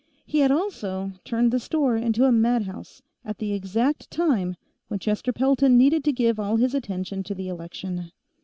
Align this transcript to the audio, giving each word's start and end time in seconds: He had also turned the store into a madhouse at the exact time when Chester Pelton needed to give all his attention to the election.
He 0.25 0.39
had 0.39 0.49
also 0.51 1.11
turned 1.23 1.51
the 1.51 1.59
store 1.59 1.95
into 1.95 2.25
a 2.25 2.31
madhouse 2.31 3.03
at 3.23 3.37
the 3.37 3.53
exact 3.53 4.09
time 4.09 4.55
when 4.87 4.99
Chester 4.99 5.31
Pelton 5.31 5.77
needed 5.77 6.03
to 6.05 6.11
give 6.11 6.39
all 6.39 6.55
his 6.55 6.73
attention 6.73 7.21
to 7.21 7.35
the 7.35 7.49
election. 7.49 8.11